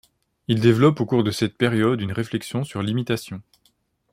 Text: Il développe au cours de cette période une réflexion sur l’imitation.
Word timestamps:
Il 0.47 0.59
développe 0.61 0.99
au 0.99 1.05
cours 1.05 1.23
de 1.23 1.29
cette 1.29 1.55
période 1.59 2.01
une 2.01 2.11
réflexion 2.11 2.63
sur 2.63 2.81
l’imitation. 2.81 3.39